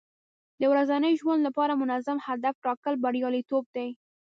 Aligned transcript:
د 0.59 0.63
ورځني 0.71 1.11
ژوند 1.19 1.41
لپاره 1.47 1.73
منظم 1.81 2.17
هدف 2.27 2.55
ټاکل 2.65 2.93
بریالیتوب 3.03 3.63
دی. 3.75 3.89